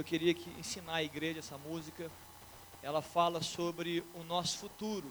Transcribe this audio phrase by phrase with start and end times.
[0.00, 2.10] eu queria que ensinar a igreja essa música.
[2.82, 5.06] Ela fala sobre o nosso futuro,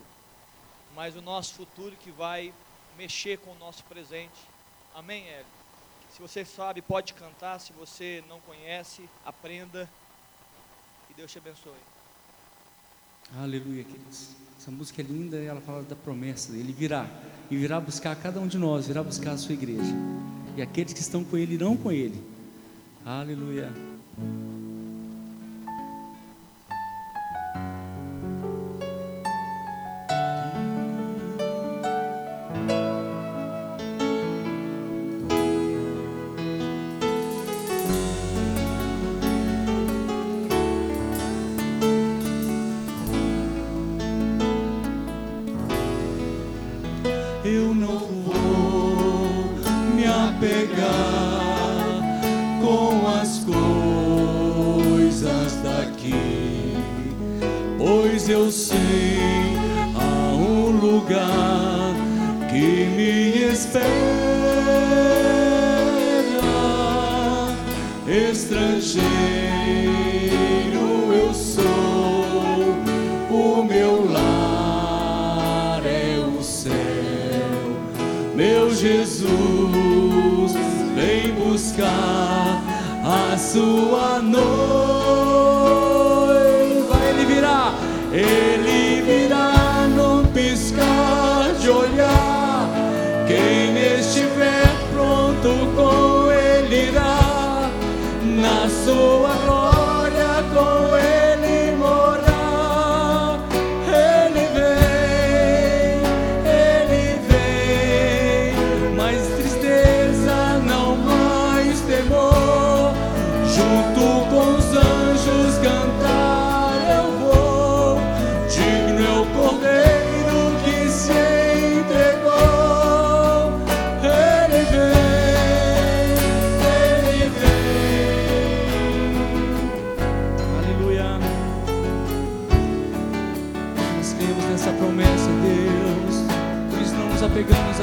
[0.96, 2.51] mas o nosso futuro que vai
[2.97, 4.39] mexer com o nosso presente.
[4.96, 5.46] Amém, Hélio?
[6.12, 7.60] Se você sabe, pode cantar.
[7.60, 9.88] Se você não conhece, aprenda.
[11.10, 11.74] E Deus te abençoe.
[13.37, 14.29] Aleluia, queridos.
[14.58, 16.52] Essa música é linda ela fala da promessa.
[16.53, 17.08] Ele virá
[17.52, 19.94] e virá buscar cada um de nós, virá buscar a sua igreja.
[20.58, 22.21] E aqueles que estão com ele irão com ele.
[23.05, 23.71] Aleluia.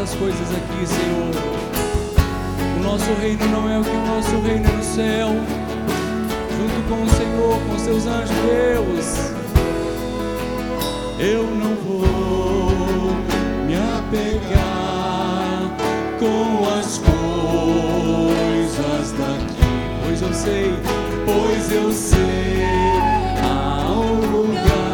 [0.07, 1.35] Às coisas aqui, Senhor.
[2.79, 5.31] O nosso reino não é o que o nosso reino é no céu.
[6.57, 9.33] Junto com o Senhor, com seus anjos, Deus.
[11.19, 13.17] Eu não vou
[13.67, 15.73] me apegar
[16.21, 19.67] com as coisas daqui,
[20.05, 20.73] pois eu sei,
[21.25, 22.63] pois eu sei,
[23.43, 24.86] há um lugar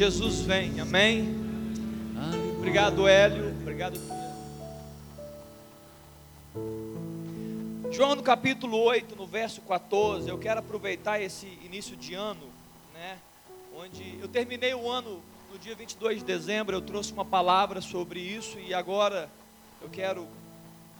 [0.00, 0.80] Jesus vem.
[0.80, 1.28] Amém.
[2.56, 3.50] Obrigado, Hélio.
[3.60, 4.00] Obrigado.
[7.92, 12.40] João no capítulo 8, no verso 14, eu quero aproveitar esse início de ano,
[12.94, 13.18] né?
[13.76, 15.20] Onde eu terminei o ano
[15.52, 19.28] no dia 22 de dezembro, eu trouxe uma palavra sobre isso e agora
[19.82, 20.26] eu quero,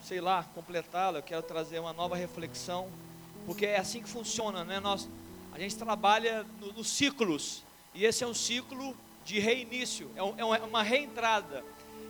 [0.05, 2.87] sei lá, completá-la, eu quero trazer uma nova reflexão,
[3.47, 4.79] porque é assim que funciona, né?
[4.79, 5.09] Nós,
[5.55, 7.65] a gente trabalha no- nos ciclos,
[7.95, 11.65] e esse é um ciclo de reinício, é, uma- é uma reentrada.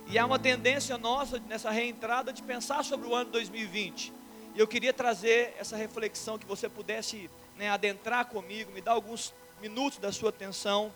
[0.07, 4.11] E há uma tendência nossa nessa reentrada de pensar sobre o ano 2020.
[4.55, 9.33] E eu queria trazer essa reflexão que você pudesse né, adentrar comigo, me dar alguns
[9.61, 10.91] minutos da sua atenção,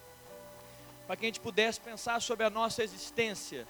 [1.05, 3.67] para que a gente pudesse pensar sobre a nossa existência.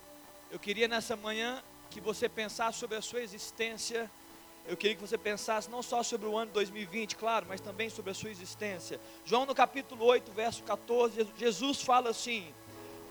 [0.49, 1.61] Eu queria nessa manhã
[1.91, 4.09] que você pensasse sobre a sua existência.
[4.67, 8.11] Eu queria que você pensasse não só sobre o ano 2020, claro, mas também sobre
[8.11, 8.99] a sua existência.
[9.23, 12.51] João no capítulo 8, verso 14, Jesus fala assim: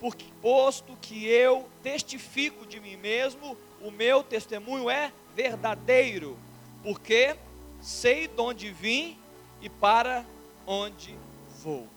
[0.05, 6.39] porque, posto que eu testifico de mim mesmo, o meu testemunho é verdadeiro,
[6.83, 7.35] porque
[7.81, 9.17] sei de onde vim
[9.63, 10.25] e para
[10.67, 11.17] onde
[11.63, 11.89] vou.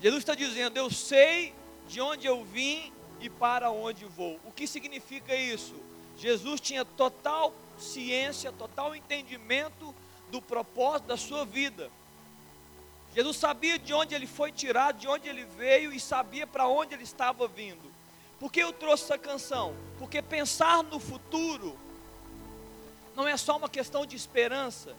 [0.00, 1.54] Jesus está dizendo: Eu sei
[1.86, 2.90] de onde eu vim
[3.20, 4.40] e para onde vou.
[4.44, 5.74] O que significa isso?
[6.16, 9.94] Jesus tinha total ciência, total entendimento
[10.30, 11.90] do propósito da sua vida.
[13.14, 16.94] Jesus sabia de onde ele foi tirado, de onde ele veio e sabia para onde
[16.94, 17.92] ele estava vindo.
[18.40, 19.74] Por que eu trouxe essa canção?
[19.98, 21.78] Porque pensar no futuro
[23.14, 24.96] não é só uma questão de esperança,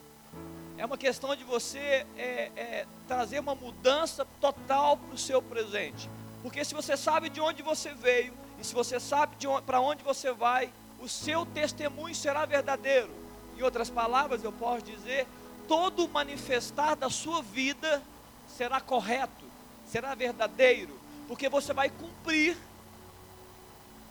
[0.78, 6.08] é uma questão de você é, é, trazer uma mudança total para o seu presente.
[6.42, 9.36] Porque se você sabe de onde você veio, e se você sabe
[9.66, 13.10] para onde você vai, o seu testemunho será verdadeiro.
[13.56, 15.26] Em outras palavras, eu posso dizer,
[15.66, 18.02] todo manifestar da sua vida
[18.48, 19.44] será correto,
[19.86, 20.98] será verdadeiro,
[21.28, 22.56] porque você vai cumprir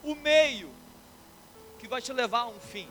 [0.04, 0.70] o meio
[1.80, 2.88] que vai te levar a um fim.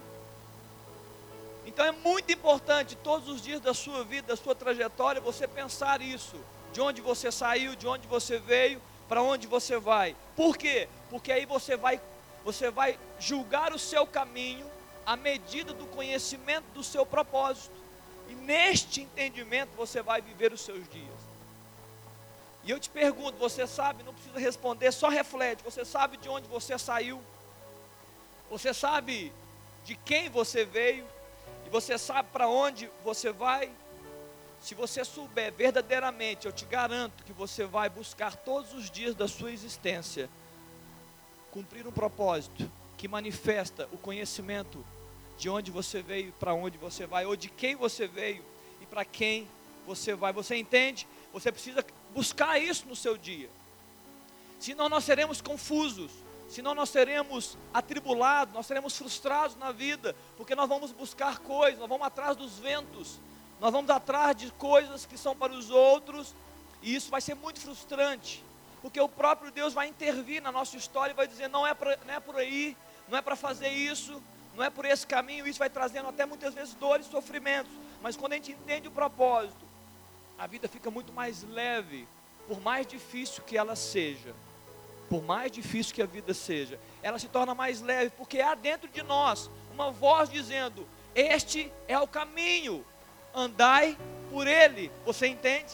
[1.66, 6.00] Então é muito importante todos os dias da sua vida, da sua trajetória, você pensar
[6.00, 6.36] isso.
[6.72, 10.14] De onde você saiu, de onde você veio, para onde você vai.
[10.36, 10.88] Por quê?
[11.08, 12.00] Porque aí você vai,
[12.44, 14.70] você vai julgar o seu caminho
[15.06, 17.74] à medida do conhecimento do seu propósito.
[18.28, 21.24] E neste entendimento você vai viver os seus dias.
[22.62, 25.62] E eu te pergunto, você sabe, não precisa responder, só reflete.
[25.62, 27.20] Você sabe de onde você saiu?
[28.50, 29.32] Você sabe
[29.84, 31.06] de quem você veio?
[31.66, 33.70] e você sabe para onde você vai,
[34.60, 39.28] se você souber verdadeiramente, eu te garanto que você vai buscar todos os dias da
[39.28, 40.28] sua existência
[41.54, 42.68] cumprir um propósito
[42.98, 44.84] que manifesta o conhecimento
[45.38, 48.44] de onde você veio, para onde você vai, ou de quem você veio
[48.80, 49.46] e para quem
[49.86, 50.32] você vai.
[50.32, 51.06] Você entende?
[51.32, 53.48] Você precisa buscar isso no seu dia.
[54.58, 56.10] Senão nós seremos confusos
[56.48, 61.88] senão nós seremos atribulados, nós seremos frustrados na vida, porque nós vamos buscar coisas, nós
[61.88, 63.18] vamos atrás dos ventos,
[63.60, 66.34] nós vamos atrás de coisas que são para os outros,
[66.82, 68.44] e isso vai ser muito frustrante,
[68.84, 71.96] porque o próprio Deus vai intervir na nossa história e vai dizer: não é, pra,
[72.06, 72.76] não é por aí,
[73.08, 74.22] não é para fazer isso,
[74.54, 77.72] não é por esse caminho, isso vai trazendo até muitas vezes dores sofrimentos,
[78.02, 79.64] mas quando a gente entende o propósito,
[80.38, 82.06] a vida fica muito mais leve,
[82.46, 84.34] por mais difícil que ela seja
[85.08, 88.88] por mais difícil que a vida seja, ela se torna mais leve, porque há dentro
[88.88, 92.84] de nós uma voz dizendo: Este é o caminho,
[93.34, 93.96] andai
[94.30, 94.90] por ele.
[95.06, 95.72] Você entende?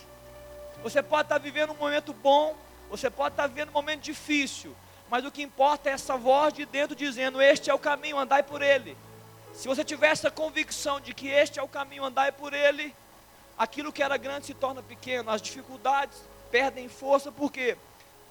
[0.82, 2.56] Você pode estar vivendo um momento bom,
[2.90, 4.76] você pode estar vivendo um momento difícil,
[5.08, 8.42] mas o que importa é essa voz de dentro dizendo: Este é o caminho, andai
[8.42, 8.96] por ele.
[9.54, 12.94] Se você tiver essa convicção de que este é o caminho, andai por ele,
[13.56, 16.18] aquilo que era grande se torna pequeno, as dificuldades
[16.50, 17.76] perdem força, por quê?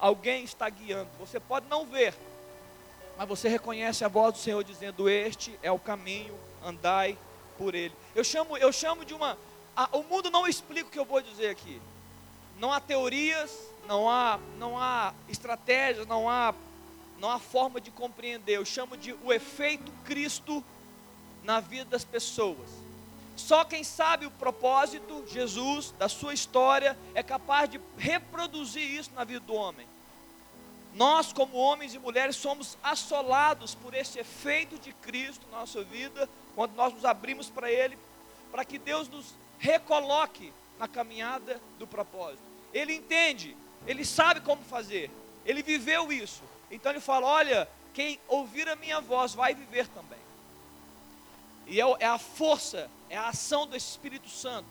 [0.00, 1.10] alguém está guiando.
[1.18, 2.14] Você pode não ver,
[3.16, 6.34] mas você reconhece a voz do Senhor dizendo: Este é o caminho,
[6.64, 7.16] andai
[7.58, 7.94] por ele.
[8.14, 9.36] Eu chamo, eu chamo de uma.
[9.76, 11.80] A, o mundo não explica o que eu vou dizer aqui.
[12.58, 13.56] Não há teorias,
[13.90, 16.54] não há, não há estratégias, não há,
[17.18, 18.56] não há forma de compreender.
[18.56, 20.64] Eu chamo de o efeito Cristo
[21.42, 22.70] na vida das pessoas.
[23.34, 29.24] Só quem sabe o propósito, Jesus, da sua história, é capaz de reproduzir isso na
[29.24, 29.88] vida do homem.
[30.94, 36.28] Nós, como homens e mulheres, somos assolados por esse efeito de Cristo na nossa vida,
[36.54, 37.98] quando nós nos abrimos para Ele,
[38.52, 42.42] para que Deus nos recoloque na caminhada do propósito.
[42.72, 43.56] Ele entende,
[43.86, 45.10] ele sabe como fazer,
[45.44, 46.42] ele viveu isso.
[46.70, 50.18] Então ele fala: Olha, quem ouvir a minha voz vai viver também.
[51.66, 54.68] E é, é a força, é a ação do Espírito Santo.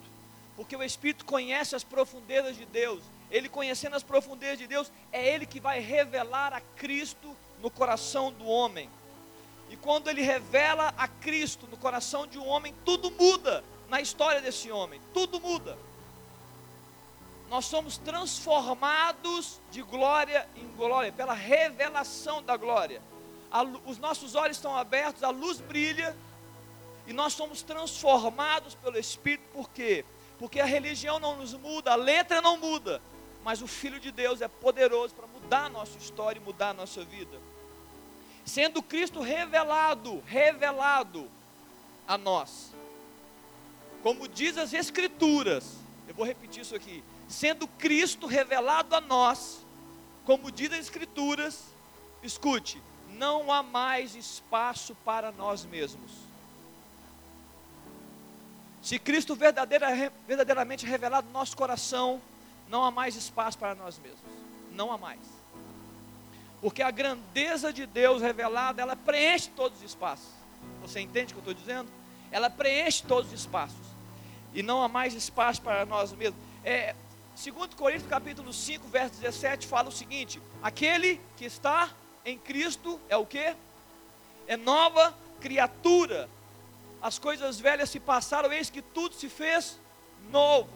[0.56, 3.02] Porque o Espírito conhece as profundezas de Deus.
[3.30, 8.32] Ele conhecendo as profundezas de Deus, é Ele que vai revelar a Cristo no coração
[8.32, 8.90] do homem.
[9.70, 14.40] E quando Ele revela a Cristo no coração de um homem, tudo muda na história
[14.40, 15.00] desse homem.
[15.14, 15.78] Tudo muda.
[17.50, 23.02] Nós somos transformados de glória em glória, pela revelação da glória.
[23.84, 26.16] os nossos olhos estão abertos, a luz brilha,
[27.08, 30.04] e nós somos transformados pelo Espírito, por quê?
[30.38, 33.02] Porque a religião não nos muda, a letra não muda,
[33.42, 36.74] mas o Filho de Deus é poderoso para mudar a nossa história e mudar a
[36.74, 37.36] nossa vida.
[38.44, 41.28] Sendo Cristo revelado, revelado
[42.06, 42.72] a nós.
[44.04, 45.74] Como diz as Escrituras,
[46.06, 47.02] eu vou repetir isso aqui.
[47.30, 49.64] Sendo Cristo revelado a nós,
[50.24, 51.62] como diz as Escrituras,
[52.24, 52.82] escute,
[53.16, 56.10] não há mais espaço para nós mesmos.
[58.82, 62.20] Se Cristo verdadeira, verdadeiramente revelado no nosso coração,
[62.68, 64.20] não há mais espaço para nós mesmos.
[64.72, 65.20] Não há mais.
[66.60, 70.28] Porque a grandeza de Deus revelada, ela preenche todos os espaços.
[70.82, 71.88] Você entende o que eu estou dizendo?
[72.32, 73.86] Ela preenche todos os espaços.
[74.52, 76.40] E não há mais espaço para nós mesmos.
[76.64, 76.96] É,
[77.40, 81.90] segundo Coríntios capítulo 5, verso 17, fala o seguinte: aquele que está
[82.22, 83.56] em Cristo é o que?
[84.46, 86.28] É nova criatura.
[87.00, 89.80] As coisas velhas se passaram, eis que tudo se fez
[90.30, 90.68] novo.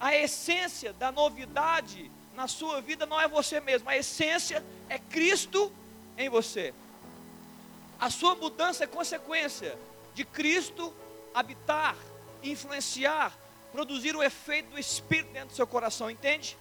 [0.00, 5.70] A essência da novidade na sua vida não é você mesmo, a essência é Cristo
[6.16, 6.72] em você.
[8.00, 9.78] A sua mudança é consequência
[10.14, 10.94] de Cristo
[11.34, 11.94] habitar,
[12.42, 13.36] influenciar,
[13.72, 16.56] produzir o efeito do Espírito dentro do seu coração, entende?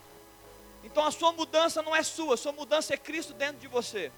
[0.84, 4.12] Então a sua mudança não é sua, a sua mudança é Cristo dentro de você.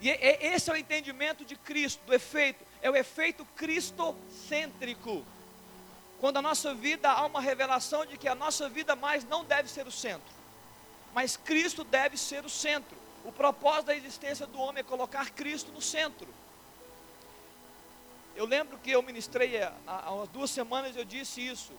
[0.00, 5.24] E é, é, esse é o entendimento de Cristo, do efeito, é o efeito cristocêntrico.
[6.20, 9.68] Quando a nossa vida há uma revelação de que a nossa vida mais não deve
[9.68, 10.32] ser o centro,
[11.14, 12.96] mas Cristo deve ser o centro.
[13.24, 16.28] O propósito da existência do homem é colocar Cristo no centro.
[18.36, 21.72] Eu lembro que eu ministrei há, há duas semanas eu disse isso.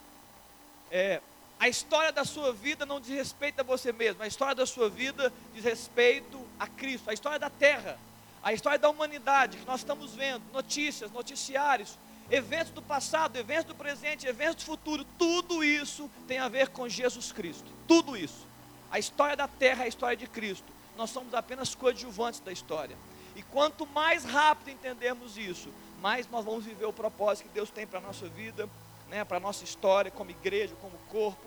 [0.92, 1.22] É,
[1.60, 4.90] a história da sua vida não diz respeito a você mesmo, a história da sua
[4.90, 8.00] vida diz respeito a Cristo, a história da terra,
[8.42, 11.98] a história da humanidade que nós estamos vendo, notícias, noticiários,
[12.32, 16.90] eventos do passado, eventos do presente, eventos do futuro, tudo isso tem a ver com
[16.90, 17.70] Jesus Cristo.
[17.88, 18.48] Tudo isso.
[18.90, 20.66] A história da terra é a história de Cristo.
[20.98, 22.98] Nós somos apenas coadjuvantes da história.
[23.36, 25.70] E quanto mais rápido entendermos isso,
[26.02, 28.68] mais nós vamos viver o propósito que Deus tem para a nossa vida,
[29.08, 31.46] né, para a nossa história, como igreja, como corpo.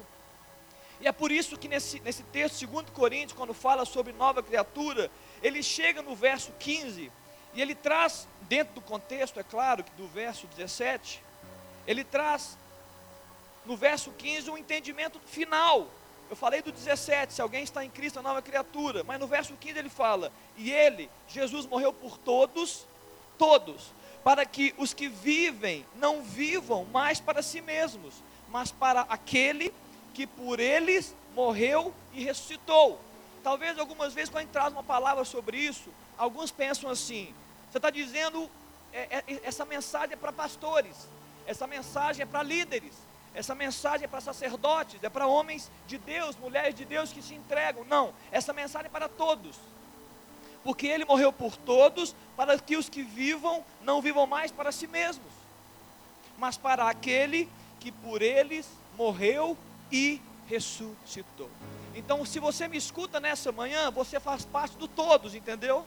[1.00, 5.11] E é por isso que nesse, nesse texto, 2 Coríntios, quando fala sobre nova criatura,
[5.42, 7.11] ele chega no verso 15
[7.52, 11.20] e ele traz, dentro do contexto, é claro, do verso 17,
[11.84, 12.56] ele traz
[13.66, 15.88] no verso 15 um entendimento final.
[16.30, 19.02] Eu falei do 17, se alguém está em Cristo, é nova criatura.
[19.04, 22.87] Mas no verso 15 ele fala: E ele, Jesus, morreu por todos,
[23.37, 23.92] todos,
[24.25, 28.14] para que os que vivem não vivam mais para si mesmos,
[28.49, 29.73] mas para aquele
[30.14, 32.99] que por eles morreu e ressuscitou.
[33.43, 37.35] Talvez algumas vezes, quando a gente traz uma palavra sobre isso, alguns pensam assim:
[37.71, 38.50] você está dizendo,
[38.93, 40.97] é, é, essa mensagem é para pastores,
[41.47, 42.95] essa mensagem é para líderes,
[43.35, 47.35] essa mensagem é para sacerdotes, é para homens de Deus, mulheres de Deus que se
[47.35, 47.85] entregam.
[47.85, 49.57] Não, essa mensagem é para todos.
[50.64, 54.87] Porque ele morreu por todos, para que os que vivam não vivam mais para si
[54.87, 55.30] mesmos,
[56.38, 58.66] mas para aquele que por eles
[58.97, 59.56] morreu
[59.92, 61.50] e ressuscitou.
[61.94, 65.87] Então, se você me escuta nessa manhã, você faz parte do todos, entendeu?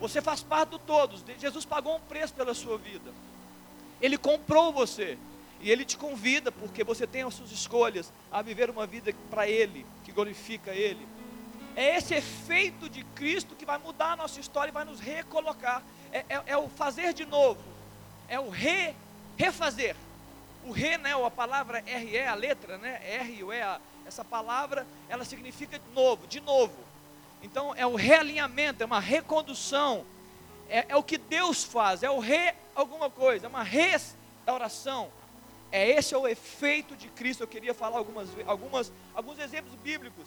[0.00, 1.22] Você faz parte do todos.
[1.38, 3.12] Jesus pagou um preço pela sua vida.
[4.00, 5.18] Ele comprou você.
[5.60, 9.48] E Ele te convida, porque você tem as suas escolhas, a viver uma vida para
[9.48, 11.06] Ele, que glorifica Ele.
[11.76, 15.82] É esse efeito de Cristo que vai mudar a nossa história e vai nos recolocar.
[16.12, 17.60] É, é, é o fazer de novo.
[18.28, 18.94] É o re,
[19.36, 19.96] refazer.
[20.64, 23.60] O re, né, a palavra RE, a letra, né, R ou E,
[24.06, 26.76] essa palavra, ela significa novo, de novo.
[27.42, 30.04] Então é o realinhamento, é uma recondução,
[30.68, 35.10] é, é o que Deus faz, é o re alguma coisa, é uma restauração.
[35.70, 37.42] É esse é o efeito de Cristo.
[37.42, 40.26] Eu queria falar algumas, algumas, alguns exemplos bíblicos.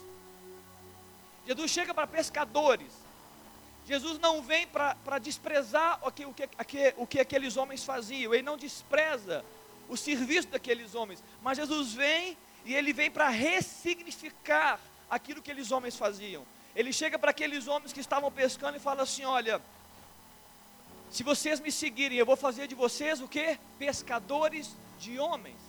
[1.45, 2.91] Jesus chega para pescadores.
[3.87, 8.33] Jesus não vem para desprezar o que, o, que, o que aqueles homens faziam.
[8.33, 9.45] Ele não despreza
[9.87, 11.23] o serviço daqueles homens.
[11.41, 12.35] Mas Jesus vem
[12.65, 16.43] e ele vem para ressignificar aquilo que aqueles homens faziam.
[16.75, 19.61] Ele chega para aqueles homens que estavam pescando e fala assim: Olha,
[21.11, 23.57] se vocês me seguirem, eu vou fazer de vocês o que?
[23.77, 25.64] Pescadores de homens.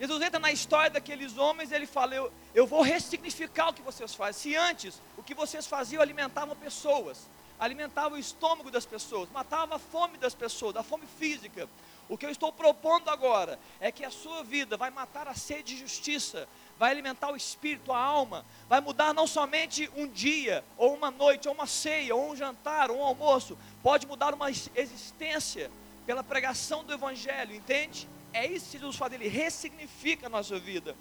[0.00, 3.82] Jesus entra na história daqueles homens e ele fala: eu, eu vou ressignificar o que
[3.82, 4.52] vocês fazem.
[4.52, 7.28] Se antes o que vocês faziam alimentavam pessoas,
[7.58, 11.68] alimentava o estômago das pessoas, matava a fome das pessoas, a fome física.
[12.08, 15.74] O que eu estou propondo agora é que a sua vida vai matar a sede
[15.74, 20.94] de justiça, vai alimentar o espírito, a alma, vai mudar não somente um dia, ou
[20.94, 25.70] uma noite, ou uma ceia, ou um jantar, ou um almoço, pode mudar uma existência
[26.06, 28.08] pela pregação do Evangelho, entende?
[28.32, 30.96] É isso que Jesus faz, ele ressignifica a nossa vida.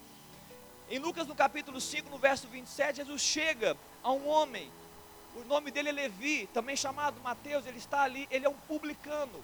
[0.90, 4.72] Em Lucas no capítulo 5, no verso 27, Jesus chega a um homem,
[5.36, 9.44] o nome dele é Levi, também chamado Mateus, ele está ali, ele é um publicano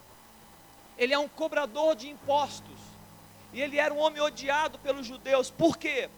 [0.98, 2.78] ele é um cobrador de impostos.
[3.52, 5.50] E ele era um homem odiado pelos judeus.
[5.50, 6.08] Por quê?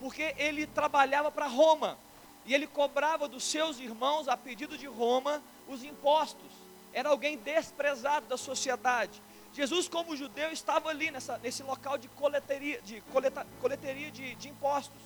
[0.00, 1.98] Porque ele trabalhava para Roma.
[2.44, 6.52] E ele cobrava dos seus irmãos, a pedido de Roma, os impostos.
[6.92, 9.22] Era alguém desprezado da sociedade.
[9.54, 14.48] Jesus, como judeu, estava ali nessa, nesse local de coleteria, de, coleta, coleteria de, de
[14.48, 15.00] impostos.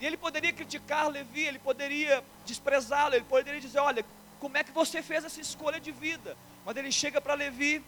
[0.00, 4.04] E ele poderia criticar Levi, ele poderia desprezá-lo, ele poderia dizer: Olha,
[4.38, 6.36] como é que você fez essa escolha de vida?
[6.64, 7.82] Mas ele chega para Levi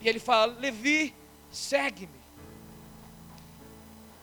[0.00, 1.12] e ele fala: Levi,
[1.50, 2.18] segue-me.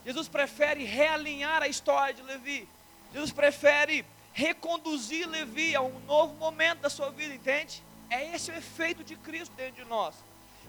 [0.06, 2.70] Jesus prefere realinhar a história de Levi.
[3.12, 7.84] Jesus prefere reconduzir Levi a um novo momento da sua vida, entende?
[8.10, 10.16] É esse o efeito de Cristo dentro de nós.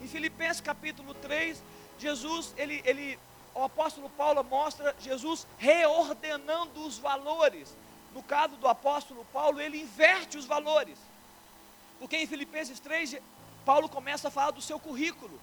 [0.00, 1.62] Em Filipenses capítulo 3,
[1.98, 3.18] Jesus, ele, ele,
[3.54, 7.74] o apóstolo Paulo mostra Jesus reordenando os valores.
[8.14, 10.98] No caso do apóstolo Paulo, ele inverte os valores.
[11.98, 13.16] Porque em Filipenses 3,
[13.64, 15.40] Paulo começa a falar do seu currículo.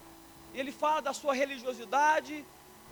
[0.53, 2.45] Ele fala da sua religiosidade,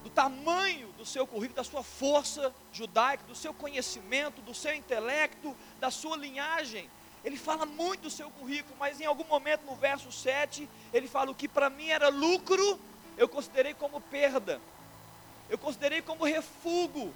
[0.03, 5.55] do tamanho do seu currículo, da sua força judaica, do seu conhecimento, do seu intelecto,
[5.79, 6.89] da sua linhagem.
[7.23, 11.31] Ele fala muito do seu currículo, mas em algum momento no verso 7, ele fala:
[11.31, 12.79] O que para mim era lucro,
[13.17, 14.59] eu considerei como perda,
[15.49, 17.13] eu considerei como refúgio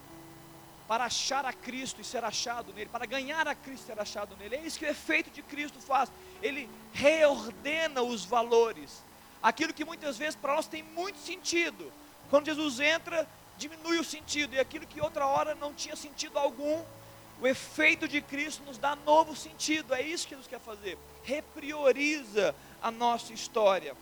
[0.87, 4.35] para achar a Cristo e ser achado nele, para ganhar a Cristo e ser achado
[4.37, 4.55] nele.
[4.55, 6.11] É isso que o efeito de Cristo faz.
[6.41, 9.03] Ele reordena os valores.
[9.41, 11.91] Aquilo que muitas vezes para nós tem muito sentido,
[12.29, 16.83] quando Jesus entra, diminui o sentido, e aquilo que outra hora não tinha sentido algum,
[17.41, 22.55] o efeito de Cristo nos dá novo sentido, é isso que Jesus quer fazer, reprioriza
[22.81, 23.95] a nossa história.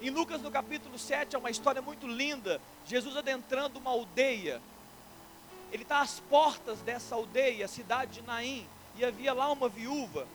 [0.00, 4.60] Em Lucas no capítulo 7 é uma história muito linda, Jesus adentrando uma aldeia,
[5.72, 8.66] ele está às portas dessa aldeia, a cidade de Naim,
[8.96, 10.26] e havia lá uma viúva,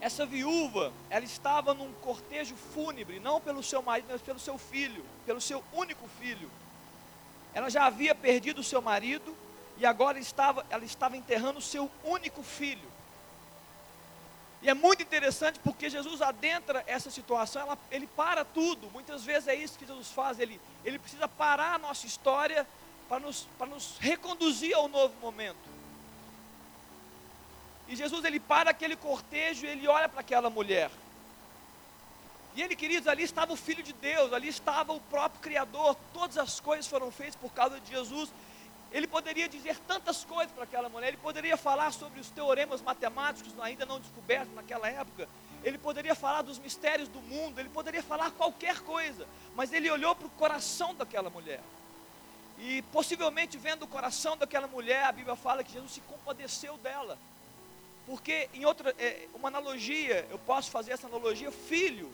[0.00, 5.04] essa viúva, ela estava num cortejo fúnebre, não pelo seu marido, mas pelo seu filho,
[5.26, 6.48] pelo seu único filho.
[7.52, 9.34] Ela já havia perdido o seu marido
[9.78, 12.88] e agora estava, ela estava enterrando o seu único filho.
[14.60, 18.90] E é muito interessante porque Jesus adentra essa situação, ela, ele para tudo.
[18.90, 22.66] Muitas vezes é isso que Jesus faz, ele, ele precisa parar a nossa história
[23.08, 25.56] para nos, para nos reconduzir ao novo momento.
[27.86, 30.90] E Jesus ele para aquele cortejo e ele olha para aquela mulher.
[32.56, 36.36] E ele, queridos, ali estava o Filho de Deus, ali estava o próprio Criador, todas
[36.36, 38.30] as coisas foram feitas por causa de Jesus.
[38.90, 43.52] Ele poderia dizer tantas coisas para aquela mulher, ele poderia falar sobre os teoremas matemáticos
[43.60, 45.28] ainda não descobertos naquela época,
[45.62, 50.14] ele poderia falar dos mistérios do mundo, ele poderia falar qualquer coisa, mas ele olhou
[50.14, 51.60] para o coração daquela mulher.
[52.58, 57.18] E possivelmente vendo o coração daquela mulher, a Bíblia fala que Jesus se compadeceu dela.
[58.06, 62.10] Porque, em outra, é, uma analogia, eu posso fazer essa analogia: filho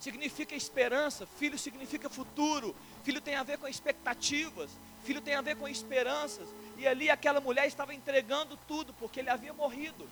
[0.00, 4.70] significa esperança, filho significa futuro, filho tem a ver com expectativas,
[5.04, 6.48] filho tem a ver com esperanças.
[6.78, 10.08] E ali aquela mulher estava entregando tudo, porque ele havia morrido.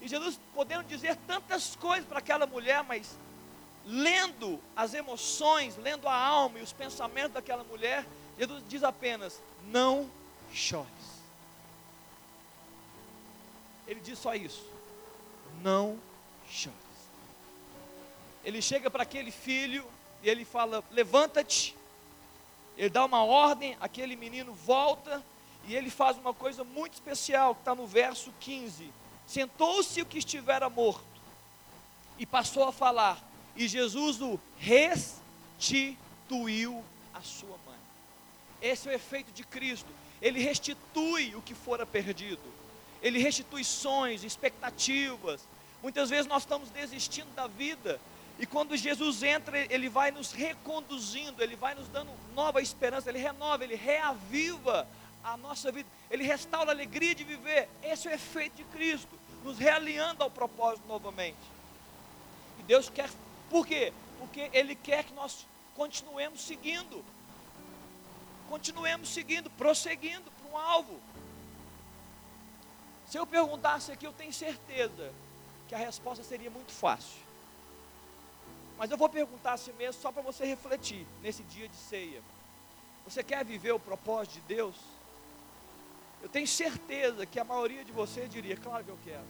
[0.00, 3.16] E Jesus podendo dizer tantas coisas para aquela mulher, mas
[3.86, 8.06] lendo as emoções, lendo a alma e os pensamentos daquela mulher,
[8.38, 10.10] Jesus diz apenas: não
[10.52, 10.88] chore.
[13.86, 14.66] Ele diz só isso:
[15.62, 15.98] não
[16.48, 16.83] chores.
[18.44, 19.84] Ele chega para aquele filho
[20.22, 21.74] e ele fala: levanta-te.
[22.76, 25.24] Ele dá uma ordem, aquele menino volta
[25.66, 28.90] e ele faz uma coisa muito especial que está no verso 15:
[29.26, 31.04] Sentou-se o que estivera morto
[32.18, 33.22] e passou a falar,
[33.56, 35.64] e Jesus o restituiu
[37.12, 37.78] à sua mãe.
[38.60, 39.88] Esse é o efeito de Cristo.
[40.22, 42.54] Ele restitui o que fora perdido
[43.04, 45.46] ele restitui sonhos, expectativas.
[45.82, 48.00] Muitas vezes nós estamos desistindo da vida,
[48.38, 53.18] e quando Jesus entra, ele vai nos reconduzindo, ele vai nos dando nova esperança, ele
[53.18, 54.88] renova, ele reaviva
[55.22, 57.68] a nossa vida, ele restaura a alegria de viver.
[57.82, 61.38] Esse é o efeito de Cristo, nos realinhando ao propósito novamente.
[62.58, 63.08] E Deus quer,
[63.48, 63.92] por quê?
[64.18, 67.04] Porque Ele quer que nós continuemos seguindo,
[68.48, 71.00] continuemos seguindo, prosseguindo para um alvo.
[73.08, 75.12] Se eu perguntasse aqui, eu tenho certeza
[75.68, 77.23] que a resposta seria muito fácil.
[78.78, 82.22] Mas eu vou perguntar a si mesmo só para você refletir nesse dia de ceia.
[83.04, 84.76] Você quer viver o propósito de Deus?
[86.22, 89.24] Eu tenho certeza que a maioria de vocês diria, claro que eu quero.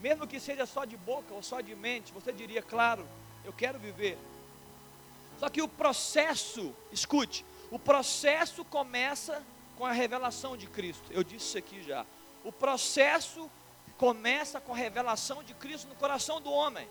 [0.00, 3.06] Mesmo que seja só de boca ou só de mente, você diria, claro,
[3.44, 4.18] eu quero viver.
[5.38, 9.42] Só que o processo, escute, o processo começa
[9.78, 11.04] com a revelação de Cristo.
[11.10, 12.04] Eu disse isso aqui já.
[12.44, 13.50] O processo
[13.96, 16.88] começa com a revelação de Cristo no coração do homem,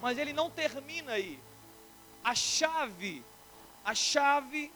[0.00, 1.38] mas ele não termina aí.
[2.22, 3.24] A chave,
[3.84, 4.72] a chave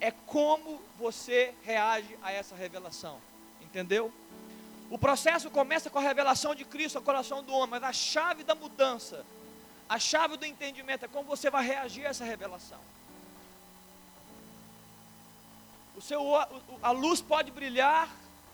[0.00, 3.20] é como você reage a essa revelação,
[3.60, 4.12] entendeu?
[4.90, 8.42] O processo começa com a revelação de Cristo no coração do homem, mas a chave
[8.42, 9.24] da mudança,
[9.88, 12.78] a chave do entendimento é como você vai reagir a essa revelação.
[15.96, 16.22] O seu,
[16.82, 18.08] a luz pode brilhar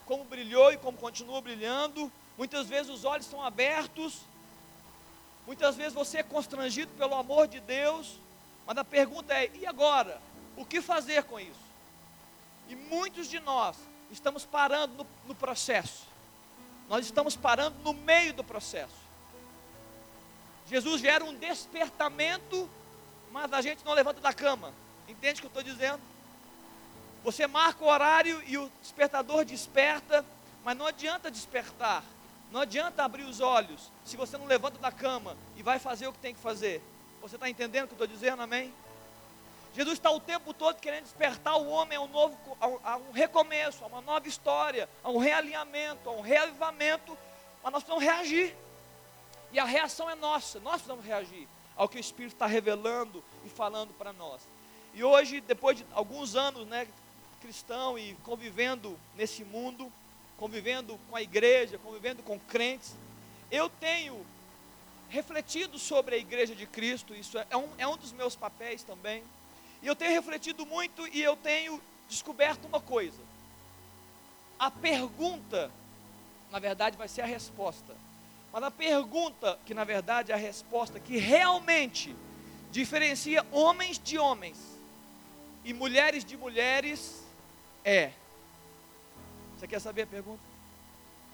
[0.05, 2.11] como brilhou e como continua brilhando.
[2.37, 4.23] Muitas vezes os olhos estão abertos.
[5.49, 8.21] Muitas vezes você é constrangido pelo amor de Deus.
[8.67, 10.21] Mas a pergunta é: e agora?
[10.55, 11.69] O que fazer com isso?
[12.69, 13.75] E muitos de nós
[14.11, 16.07] estamos parando no, no processo.
[16.87, 18.93] Nós estamos parando no meio do processo.
[20.67, 22.69] Jesus gera um despertamento,
[23.33, 24.75] mas a gente não levanta da cama.
[25.09, 26.03] Entende o que eu estou dizendo?
[27.25, 30.23] Você marca o horário e o despertador desperta,
[30.63, 32.05] mas não adianta despertar.
[32.51, 36.13] Não adianta abrir os olhos se você não levanta da cama e vai fazer o
[36.13, 36.83] que tem que fazer.
[37.21, 38.43] Você está entendendo o que eu estou dizendo?
[38.43, 38.73] Amém?
[39.75, 43.85] Jesus está o tempo todo querendo despertar o homem a um novo, a um recomeço,
[43.85, 47.17] a uma nova história, a um realinhamento, a um reavivamento,
[47.63, 48.57] mas nós precisamos reagir.
[49.53, 53.49] E a reação é nossa, nós precisamos reagir ao que o Espírito está revelando e
[53.49, 54.43] falando para nós.
[54.95, 56.89] E hoje, depois de alguns anos, né,
[57.41, 59.93] cristão e convivendo nesse mundo,
[60.39, 62.95] convivendo com a igreja, convivendo com crentes,
[63.51, 64.25] eu tenho
[65.09, 69.23] refletido sobre a igreja de Cristo, isso é um, é um dos meus papéis também.
[69.83, 73.21] E eu tenho refletido muito e eu tenho descoberto uma coisa.
[74.59, 75.71] A pergunta,
[76.51, 77.95] na verdade, vai ser a resposta.
[78.53, 82.15] Mas a pergunta, que na verdade é a resposta, que realmente
[82.71, 84.59] diferencia homens de homens
[85.65, 87.23] e mulheres de mulheres,
[87.85, 88.13] é.
[89.59, 90.41] Você quer saber a pergunta?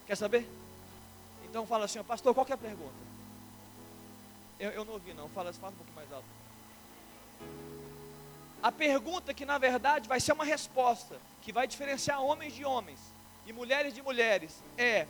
[0.07, 0.49] Quer saber?
[1.45, 2.95] Então fala assim, pastor, qual é a pergunta?
[4.59, 6.27] Eu, eu não ouvi não, fala, fala um pouco mais alto.
[8.63, 12.99] A pergunta que na verdade vai ser uma resposta, que vai diferenciar homens de homens
[13.47, 15.07] e mulheres de mulheres, é: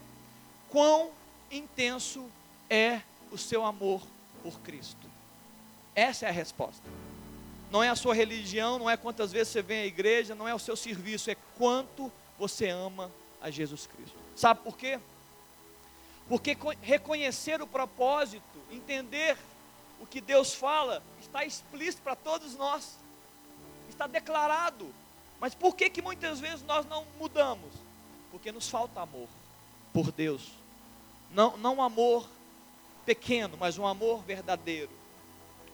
[0.69, 1.13] quão
[1.53, 2.29] intenso
[2.69, 3.01] é
[3.31, 4.03] o seu amor
[4.43, 5.09] por Cristo?
[5.95, 6.83] Essa é a resposta.
[7.71, 10.55] Não é a sua religião, não é quantas vezes você vem à igreja, não é
[10.55, 14.17] o seu serviço, é quanto você ama a Jesus Cristo.
[14.35, 14.99] Sabe por quê?
[16.29, 19.37] Porque reconhecer o propósito, entender
[20.01, 22.97] o que Deus fala, está explícito para todos nós
[23.95, 24.93] está declarado.
[25.41, 27.73] Mas por que que muitas vezes nós não mudamos?
[28.31, 29.29] Porque nos falta amor
[29.93, 30.53] por Deus.
[31.31, 32.29] Não, não um amor
[33.07, 34.91] pequeno, mas um amor verdadeiro.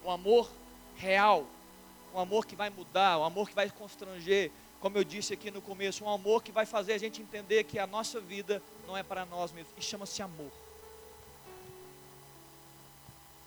[0.04, 0.50] Um amor
[0.96, 1.46] real.
[2.14, 5.60] Um amor que vai mudar, um amor que vai constranger, como eu disse aqui no
[5.60, 9.02] começo, um amor que vai fazer a gente entender que a nossa vida não é
[9.02, 10.50] para nós mesmos, e chama-se amor.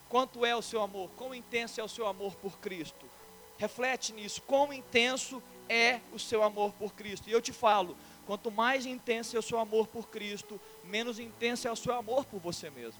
[0.07, 1.09] Quanto é o seu amor?
[1.17, 3.05] Quão intenso é o seu amor por Cristo?
[3.57, 7.27] Reflete nisso, quão intenso é o seu amor por Cristo.
[7.27, 11.67] E eu te falo, quanto mais intenso é o seu amor por Cristo, menos intenso
[11.67, 12.99] é o seu amor por você mesmo.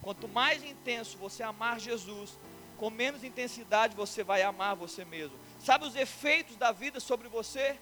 [0.00, 2.36] Quanto mais intenso você amar Jesus,
[2.76, 5.36] com menos intensidade você vai amar você mesmo.
[5.64, 7.78] Sabe os efeitos da vida sobre você?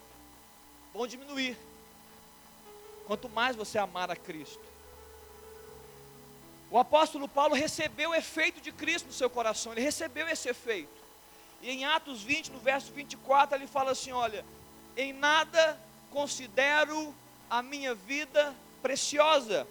[0.93, 1.57] Vão diminuir.
[3.07, 4.63] Quanto mais você amar a Cristo.
[6.71, 11.01] O apóstolo Paulo recebeu o efeito de Cristo no seu coração, ele recebeu esse efeito.
[11.63, 14.45] E em Atos 20, no verso 24, ele fala assim: Olha,
[14.97, 15.79] em nada
[16.11, 17.15] considero
[17.49, 19.67] a minha vida preciosa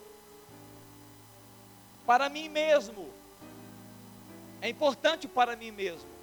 [2.05, 3.09] para mim mesmo.
[4.61, 6.18] É importante para mim mesmo.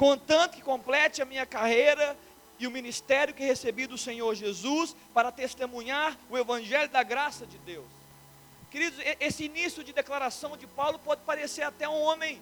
[0.00, 2.16] Contanto que complete a minha carreira
[2.58, 7.58] e o ministério que recebi do Senhor Jesus para testemunhar o evangelho da graça de
[7.58, 7.84] Deus.
[8.70, 12.40] Queridos, esse início de declaração de Paulo pode parecer até um homem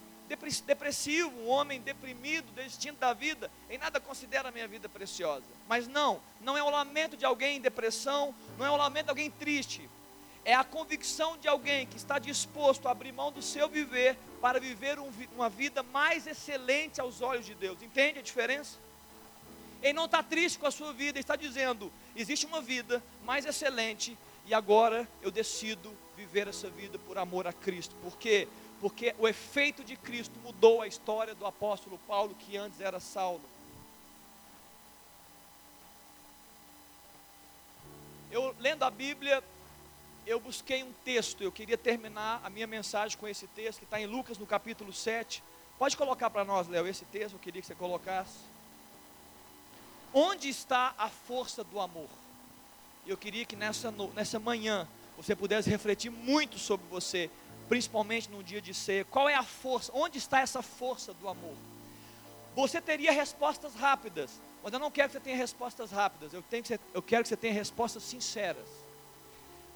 [0.67, 5.43] depressivo, um homem deprimido, destino da vida, em nada considera a minha vida preciosa.
[5.67, 9.11] Mas não, não é o lamento de alguém em depressão, não é o lamento de
[9.11, 9.91] alguém triste.
[10.49, 14.59] É a convicção de alguém que está disposto a abrir mão do seu viver para
[14.59, 17.83] viver um, uma vida mais excelente aos olhos de Deus.
[17.83, 18.79] Entende a diferença?
[19.83, 23.45] Ele não está triste com a sua vida, ele está dizendo: existe uma vida mais
[23.45, 27.95] excelente e agora eu decido viver essa vida por amor a Cristo.
[28.03, 28.49] Por quê?
[28.81, 33.43] porque o efeito de Cristo mudou a história do apóstolo Paulo, que antes era Saulo.
[38.31, 39.43] Eu lendo a Bíblia,
[40.29, 43.99] eu busquei um texto, eu queria terminar a minha mensagem com esse texto, que está
[43.99, 45.43] em Lucas no capítulo 7.
[45.79, 48.37] Pode colocar para nós, Léo, esse texto, eu queria que você colocasse.
[50.13, 52.11] Onde está a força do amor?
[53.07, 54.87] Eu queria que nessa, nessa manhã
[55.17, 57.31] você pudesse refletir muito sobre você,
[57.67, 61.57] principalmente num dia de ser, qual é a força, onde está essa força do amor?
[62.55, 64.31] Você teria respostas rápidas,
[64.63, 67.23] mas eu não quero que você tenha respostas rápidas, eu, tenho que você, eu quero
[67.23, 68.88] que você tenha respostas sinceras.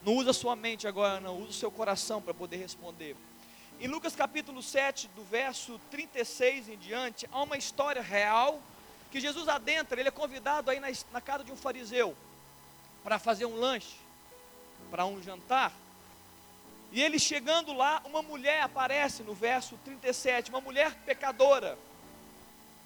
[0.05, 3.17] Não usa sua mente agora, não, usa o seu coração para poder responder.
[3.81, 8.61] Em Lucas capítulo 7, do verso 36 em diante, há uma história real
[9.13, 12.17] que Jesus adentra, ele é convidado aí na, na casa de um fariseu
[13.05, 13.97] para fazer um lanche,
[14.91, 15.73] para um jantar.
[16.91, 21.79] E ele chegando lá, uma mulher aparece no verso 37, uma mulher pecadora,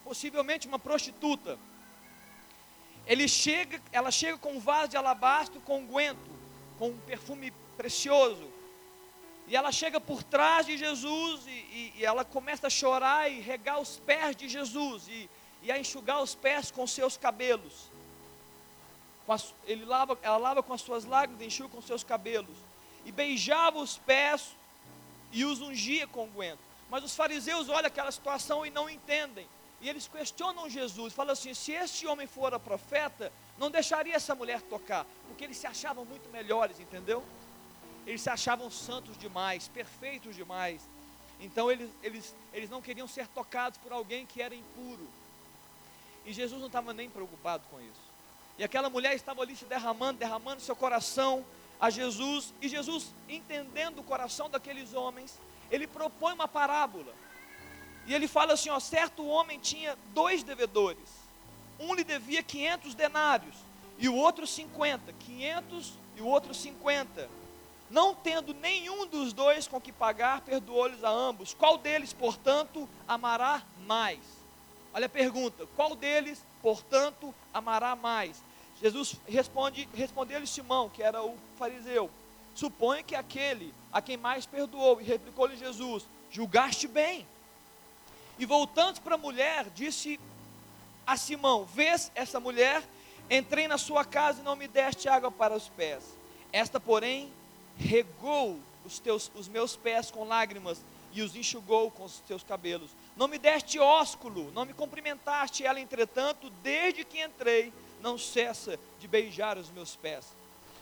[0.05, 1.59] possivelmente uma prostituta.
[3.07, 6.36] Ele chega, ela chega com um vaso de alabastro com unguento,
[6.79, 8.51] com um perfume precioso.
[9.49, 13.41] E ela chega por trás de Jesus e, e, e, ela começa a chorar e
[13.41, 15.31] regar os pés de Jesus e,
[15.63, 17.91] e a enxugar os pés com seus cabelos.
[19.29, 22.57] As, ele lava, ela lava com as suas lágrimas, enxuga com seus cabelos
[23.05, 24.57] e beijava os pés
[25.33, 26.59] e os ungia com unguento.
[26.91, 29.47] Mas os fariseus olham aquela situação e não entendem.
[29.81, 34.61] E eles questionam Jesus, falam assim: se este homem fora profeta, não deixaria essa mulher
[34.63, 37.25] tocar, porque eles se achavam muito melhores, entendeu?
[38.07, 40.83] Eles se achavam santos demais, perfeitos demais.
[41.41, 45.07] Então eles, eles, eles não queriam ser tocados por alguém que era impuro.
[46.25, 48.07] E Jesus não estava nem preocupado com isso.
[48.59, 51.45] E aquela mulher estava ali se derramando, derramando seu coração
[51.79, 55.39] a Jesus, e Jesus, entendendo o coração daqueles homens,
[55.71, 57.13] ele propõe uma parábola.
[58.07, 61.26] E ele fala assim: ó, certo homem tinha dois devedores.
[61.79, 63.55] Um lhe devia 500 denários
[63.99, 65.13] e o outro 50.
[65.13, 67.29] 500 e o outro 50.
[67.91, 71.55] Não tendo nenhum dos dois com que pagar, perdoou-lhes a ambos.
[71.55, 74.19] Qual deles, portanto, amará mais?
[74.93, 78.43] Olha a pergunta: qual deles, portanto, amará mais?
[78.81, 82.11] Jesus responde, respondeu-lhe Simão, que era o fariseu:
[82.55, 87.27] Suponha que aquele a quem mais perdoou, e replicou-lhe Jesus: Julgaste bem.
[88.39, 90.21] E voltando para a mulher, disse
[91.07, 92.83] a Simão: Vês essa mulher?
[93.31, 96.17] Entrei na sua casa e não me deste água para os pés.
[96.53, 97.33] Esta, porém,
[97.77, 100.81] regou os, teus, os meus pés com lágrimas
[101.13, 102.91] e os enxugou com os teus cabelos.
[103.17, 105.65] Não me deste ósculo, não me cumprimentaste.
[105.65, 110.27] Ela, entretanto, desde que entrei, não cessa de beijar os meus pés.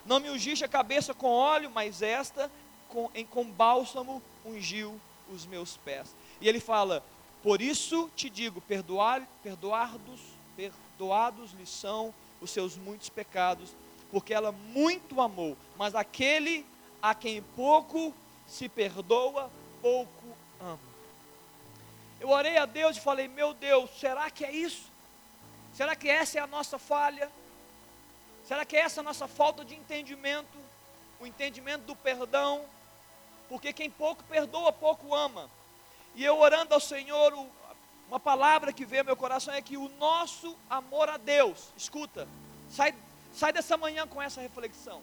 [0.04, 2.50] Não me ungiste a cabeça com óleo, mas esta
[2.88, 5.00] com, em, com bálsamo ungiu
[5.32, 6.14] os meus pés.
[6.40, 7.02] E ele fala:
[7.44, 10.18] Por isso te digo, perdoar, perdoados,
[10.56, 13.68] perdoados lhe são os seus muitos pecados,
[14.10, 15.54] porque ela muito amou.
[15.76, 16.64] Mas aquele
[17.02, 18.14] a quem pouco
[18.46, 19.50] se perdoa,
[19.82, 20.24] pouco
[20.58, 20.78] ama.
[22.18, 24.90] Eu orei a Deus e falei: Meu Deus, será que é isso?
[25.74, 27.30] Será que essa é a nossa falha?
[28.48, 30.58] Será que essa é a nossa falta de entendimento?
[31.20, 32.64] O entendimento do perdão?
[33.50, 35.50] Porque quem pouco perdoa, pouco ama.
[36.14, 37.32] E eu orando ao Senhor,
[38.08, 42.28] uma palavra que veio ao meu coração é que o nosso amor a Deus, escuta,
[42.70, 42.94] sai,
[43.32, 45.02] sai dessa manhã com essa reflexão.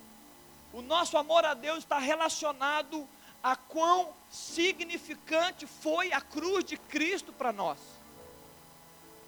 [0.74, 3.08] O nosso amor a Deus está relacionado
[3.44, 7.78] a quão significante foi a cruz de Cristo para nós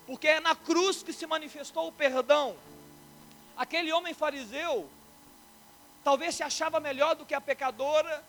[0.05, 2.55] porque é na cruz que se manifestou o perdão.
[3.55, 4.89] Aquele homem fariseu,
[6.03, 8.23] talvez se achava melhor do que a pecadora,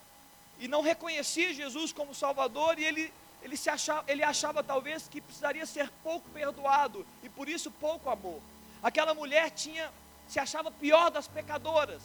[0.59, 3.13] e não reconhecia Jesus como Salvador, e ele,
[3.45, 8.09] ele, se achava, ele achava talvez que precisaria ser pouco perdoado, e por isso pouco
[8.09, 8.41] amor.
[8.83, 9.89] Aquela mulher tinha,
[10.27, 12.01] se achava pior das pecadoras,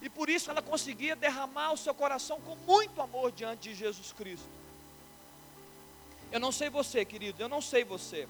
[0.00, 4.12] e por isso ela conseguia derramar o seu coração com muito amor diante de Jesus
[4.12, 4.48] Cristo.
[6.32, 8.26] Eu não sei você, querido, eu não sei você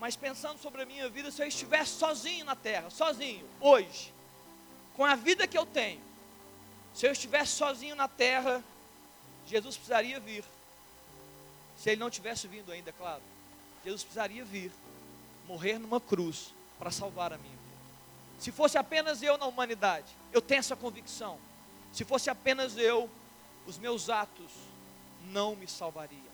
[0.00, 4.14] mas pensando sobre a minha vida, se eu estivesse sozinho na terra, sozinho, hoje,
[4.96, 6.00] com a vida que eu tenho,
[6.94, 8.64] se eu estivesse sozinho na terra,
[9.46, 10.42] Jesus precisaria vir.
[11.80, 13.22] Se ele não tivesse vindo ainda, claro,
[13.84, 14.70] Jesus precisaria vir,
[15.48, 17.60] morrer numa cruz para salvar a minha vida.
[18.38, 21.38] Se fosse apenas eu na humanidade, eu tenho essa convicção.
[21.92, 23.08] Se fosse apenas eu,
[23.66, 24.52] os meus atos
[25.32, 26.30] não me salvariam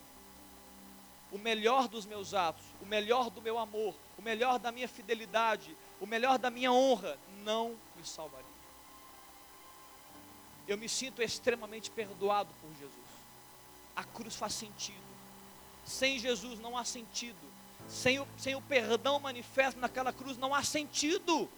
[1.31, 5.75] o melhor dos meus atos, o melhor do meu amor, o melhor da minha fidelidade,
[5.99, 8.45] o melhor da minha honra, não me salvaria.
[10.67, 12.93] Eu me sinto extremamente perdoado por Jesus.
[13.95, 15.16] A cruz faz sentido.
[15.87, 17.37] Sem Jesus não há sentido.
[17.87, 21.49] Sem o, sem o perdão manifesto naquela cruz não há sentido.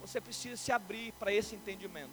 [0.00, 2.10] Você precisa se abrir para esse entendimento.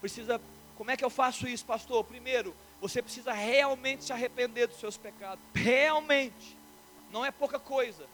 [0.00, 0.40] Precisa,
[0.76, 2.04] como é que eu faço isso, pastor?
[2.04, 5.42] Primeiro, você precisa realmente se arrepender dos seus pecados.
[5.54, 6.56] Realmente.
[7.10, 8.06] Não é pouca coisa.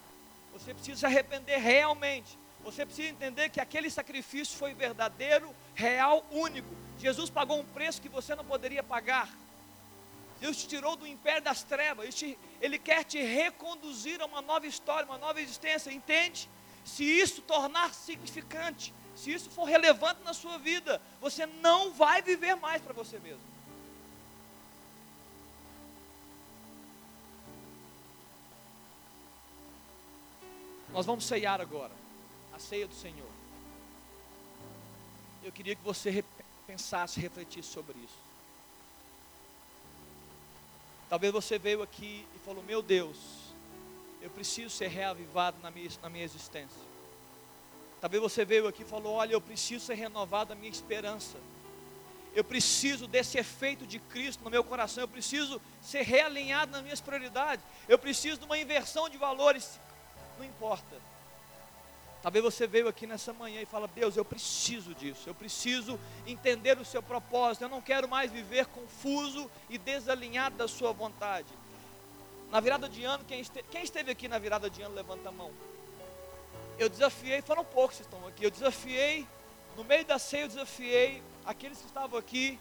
[0.53, 2.37] Você precisa se arrepender realmente.
[2.63, 6.69] Você precisa entender que aquele sacrifício foi verdadeiro, real, único.
[6.99, 9.27] Jesus pagou um preço que você não poderia pagar.
[10.41, 12.03] Deus te tirou do império das trevas.
[12.03, 15.93] Ele, te, ele quer te reconduzir a uma nova história, uma nova existência.
[15.93, 16.49] Entende?
[16.83, 22.55] Se isso tornar significante, se isso for relevante na sua vida, você não vai viver
[22.55, 23.51] mais para você mesmo.
[30.91, 31.93] Nós vamos ceiar agora,
[32.51, 33.29] a ceia do Senhor.
[35.43, 36.25] Eu queria que você
[36.65, 38.30] pensasse, refletisse sobre isso.
[41.11, 43.17] Talvez você veio aqui e falou: Meu Deus,
[44.21, 46.79] eu preciso ser reavivado na minha, na minha existência.
[47.99, 51.37] Talvez você veio aqui e falou: Olha, eu preciso ser renovado na minha esperança.
[52.33, 55.03] Eu preciso desse efeito de Cristo no meu coração.
[55.03, 57.65] Eu preciso ser realinhado nas minhas prioridades.
[57.89, 59.81] Eu preciso de uma inversão de valores.
[60.39, 60.95] Não importa.
[62.21, 65.27] Talvez você veio aqui nessa manhã e fala: Deus, eu preciso disso.
[65.27, 67.63] Eu preciso entender o seu propósito.
[67.63, 71.47] Eu não quero mais viver confuso e desalinhado da sua vontade.
[72.51, 75.31] Na virada de ano, quem, este, quem esteve aqui na virada de ano, levanta a
[75.31, 75.51] mão.
[76.77, 78.43] Eu desafiei, foram poucos que estão aqui.
[78.43, 79.25] Eu desafiei,
[79.75, 82.59] no meio da ceia, eu desafiei aqueles que estavam aqui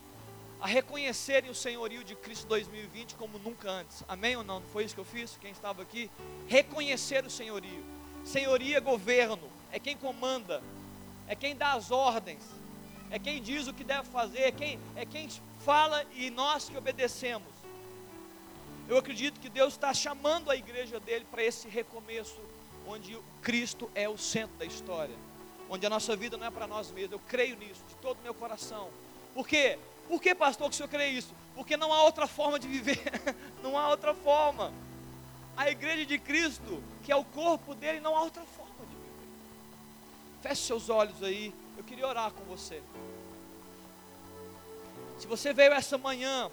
[0.60, 4.04] a reconhecerem o senhorio de Cristo 2020 como nunca antes.
[4.06, 4.60] Amém ou não?
[4.60, 5.36] Não foi isso que eu fiz?
[5.40, 6.10] Quem estava aqui?
[6.46, 7.84] Reconhecer o senhorio.
[8.24, 10.62] Senhoria é governo, é quem comanda,
[11.26, 12.42] é quem dá as ordens,
[13.10, 15.28] é quem diz o que deve fazer, é quem, é quem
[15.60, 17.48] fala e nós que obedecemos.
[18.88, 22.40] Eu acredito que Deus está chamando a igreja dele para esse recomeço,
[22.86, 25.16] onde Cristo é o centro da história
[25.70, 27.12] onde a nossa vida não é para nós mesmos.
[27.12, 28.90] Eu creio nisso de todo o meu coração.
[29.32, 29.78] Por quê?
[30.08, 31.32] Por que, pastor, que o senhor crê isso?
[31.54, 32.98] Porque não há outra forma de viver,
[33.62, 34.72] não há outra forma.
[35.56, 38.59] A igreja de Cristo, que é o corpo dele, não há outra forma.
[40.40, 42.82] Feche seus olhos aí, eu queria orar com você.
[45.18, 46.50] Se você veio essa manhã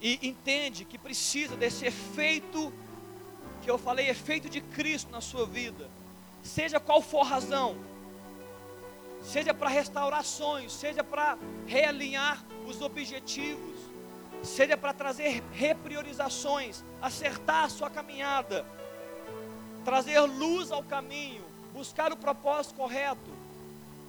[0.00, 2.72] e entende que precisa desse efeito
[3.62, 5.90] que eu falei, efeito de Cristo na sua vida,
[6.42, 7.76] seja qual for a razão,
[9.22, 13.74] seja para restaurações, seja para realinhar os objetivos,
[14.42, 18.64] seja para trazer repriorizações, acertar a sua caminhada,
[19.84, 21.43] trazer luz ao caminho,
[21.74, 23.30] buscar o propósito correto.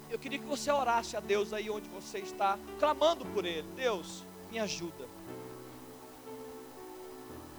[0.10, 4.24] Eu queria que você orasse a Deus aí onde você está, clamando por Ele: Deus,
[4.52, 5.06] me ajuda.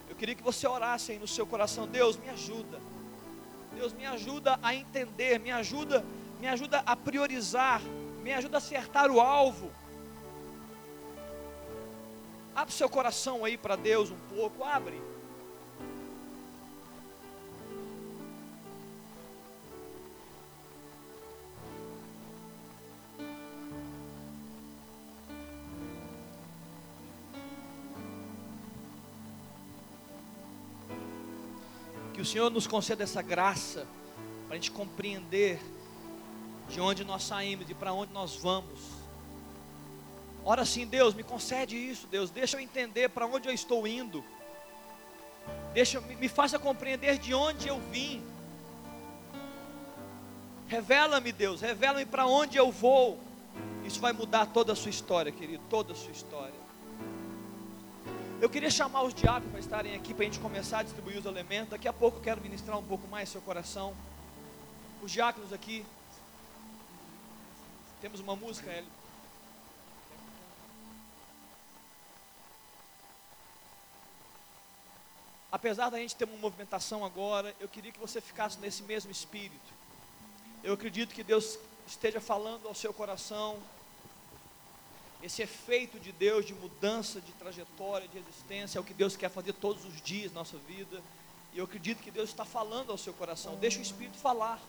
[0.09, 2.79] Eu queria que você orasse aí no seu coração: Deus, me ajuda.
[3.75, 6.03] Deus me ajuda a entender, me ajuda,
[6.39, 7.79] me ajuda a priorizar,
[8.23, 9.69] me ajuda a acertar o alvo.
[12.55, 14.99] Abre seu coração aí para Deus um pouco, abre.
[32.27, 33.87] Senhor nos conceda essa graça
[34.47, 35.61] para a gente compreender
[36.67, 38.79] de onde nós saímos e para onde nós vamos.
[40.43, 44.23] Ora sim, Deus, me concede isso, Deus, deixa eu entender para onde eu estou indo.
[45.73, 48.21] Deixa, me, me faça compreender de onde eu vim.
[50.67, 53.17] Revela-me, Deus, revela-me para onde eu vou.
[53.85, 56.66] Isso vai mudar toda a sua história, querido, toda a sua história.
[58.39, 61.25] Eu queria chamar os diáconos para estarem aqui para a gente começar a distribuir os
[61.25, 61.71] elementos.
[61.71, 63.95] Daqui a pouco eu quero ministrar um pouco mais seu coração.
[65.01, 65.83] Os diáconos aqui.
[67.99, 68.87] Temos uma música, Hélio.
[75.51, 79.73] Apesar da gente ter uma movimentação agora, eu queria que você ficasse nesse mesmo espírito.
[80.63, 83.57] Eu acredito que Deus esteja falando ao seu coração
[85.21, 89.29] esse efeito de Deus de mudança de trajetória, de existência, é o que Deus quer
[89.29, 91.01] fazer todos os dias na nossa vida.
[91.53, 93.55] E eu acredito que Deus está falando ao seu coração.
[93.55, 94.61] Deixa o Espírito falar.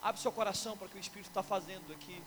[0.00, 2.22] Abre seu coração para o que o Espírito está fazendo aqui.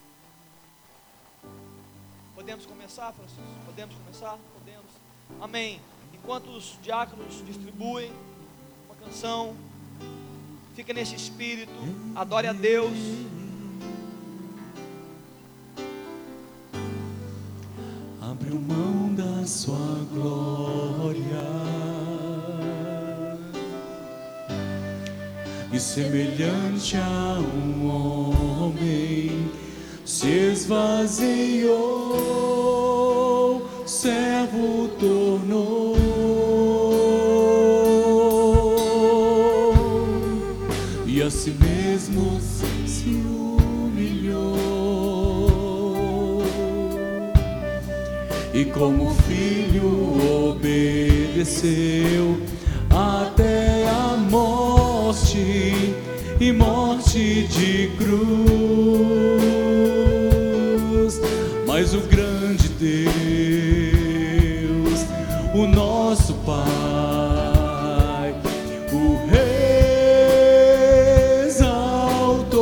[2.35, 3.43] Podemos começar, Francisco?
[3.65, 4.37] Podemos começar?
[4.53, 4.91] Podemos.
[5.39, 5.81] Amém.
[6.13, 8.11] Enquanto os diáconos distribuem
[8.85, 9.55] uma canção,
[10.75, 11.71] fica nesse espírito,
[12.15, 12.97] adore a Deus.
[18.53, 21.23] Abriu mão da sua glória.
[25.71, 29.49] E semelhante a um homem
[30.05, 31.73] se esvaziou,
[48.73, 52.37] como filho obedeceu
[52.89, 55.93] até a morte
[56.39, 58.33] e morte de cruz.
[61.67, 62.99] Mas o grande Deus,
[65.53, 68.35] o nosso Pai,
[68.91, 70.33] o Rei
[71.47, 72.57] exaltou.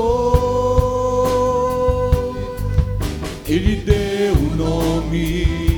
[3.48, 5.71] Ele deu o nome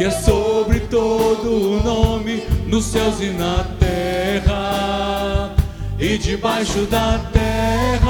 [0.00, 5.54] que é sobre todo o nome, nos céus e na terra,
[5.98, 8.08] e debaixo da terra.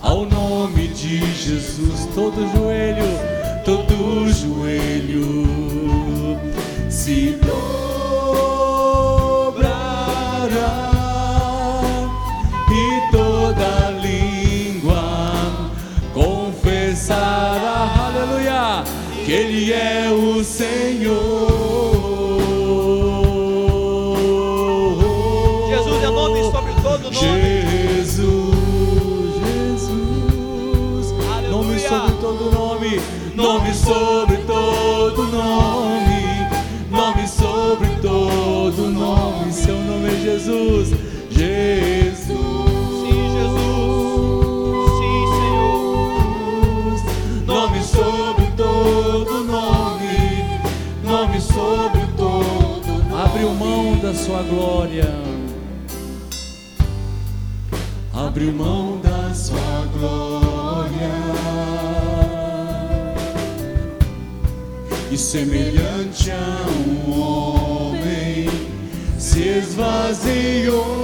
[0.00, 3.04] Ao nome de Jesus, todo joelho,
[3.66, 5.44] todo joelho
[6.88, 7.83] se dobrará
[20.94, 21.34] Senhor.
[25.68, 27.16] Jesus é nome sobre todo nome.
[27.96, 28.54] Jesus,
[29.44, 31.50] Jesus, Aleluia.
[31.50, 33.00] nome sobre todo nome,
[33.34, 36.22] nome sobre todo nome,
[36.90, 40.90] nome sobre todo nome, seu nome é Jesus,
[54.24, 55.04] sua glória.
[58.14, 61.10] Abriu mão da sua glória.
[65.10, 68.48] E semelhante a um homem
[69.18, 71.03] se esvaziou,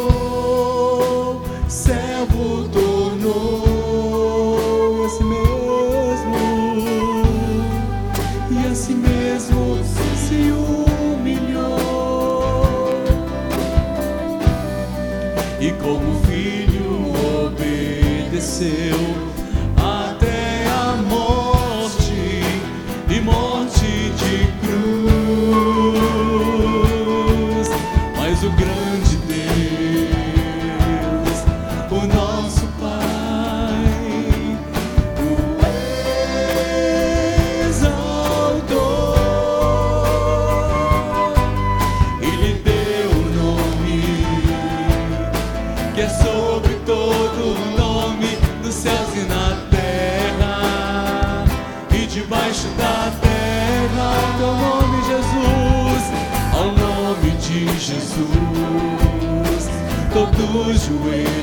[61.01, 61.39] todo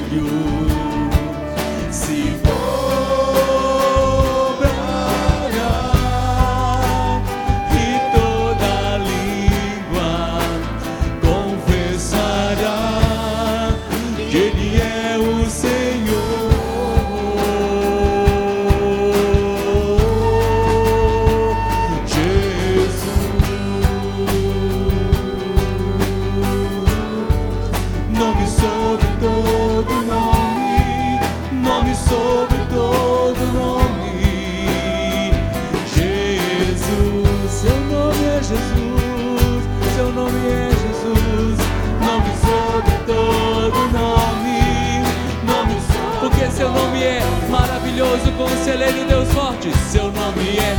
[48.47, 50.77] conselheiro Deus forte, seu nome é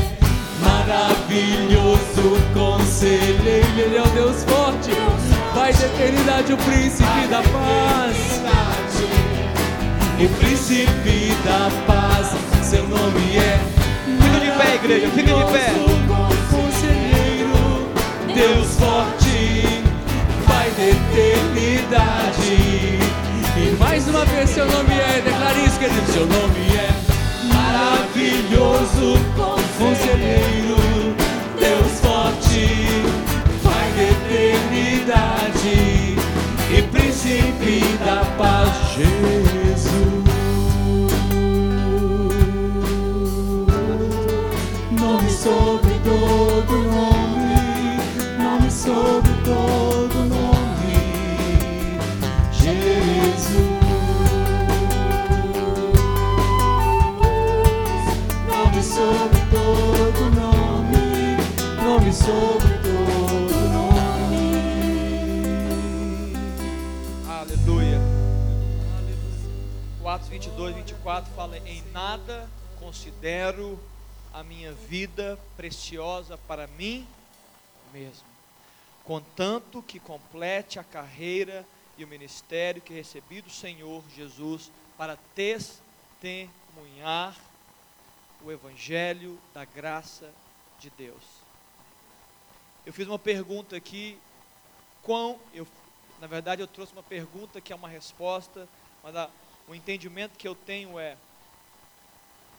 [0.60, 4.90] maravilhoso, conselheiro, ele é o Deus forte,
[5.54, 8.16] Pai da eternidade, o príncipe da paz.
[10.20, 13.60] O príncipe da paz, seu nome é.
[14.20, 15.74] Fica de pé, igreja, fica de pé.
[16.50, 17.88] Conselheiro,
[18.34, 19.82] Deus forte,
[20.46, 22.58] Pai da eternidade.
[23.56, 26.12] E mais uma vez seu nome é, declare isso, querido.
[26.12, 27.07] Seu nome é
[28.28, 29.14] maravilhoso,
[29.78, 30.76] conselheiro,
[31.58, 32.68] Deus forte,
[33.62, 35.76] Pai da eternidade
[36.70, 39.88] e príncipe da paz, Jesus.
[44.90, 48.00] Nome sobre todo nome,
[48.38, 49.87] nome sobre todo
[62.28, 64.52] sobre todo nome.
[67.26, 67.98] Aleluia.
[70.02, 72.46] O Atos 22, 24 fala: Em nada
[72.78, 73.80] considero
[74.34, 77.06] a minha vida preciosa para mim
[77.94, 78.26] mesmo,
[79.04, 81.64] contanto que complete a carreira
[81.96, 87.34] e o ministério que recebi do Senhor Jesus para testemunhar
[88.44, 90.30] o Evangelho da graça
[90.78, 91.47] de Deus.
[92.88, 94.18] Eu fiz uma pergunta aqui,
[95.02, 95.68] quão, eu,
[96.18, 98.66] na verdade eu trouxe uma pergunta que é uma resposta,
[99.02, 99.28] mas a,
[99.68, 101.14] o entendimento que eu tenho é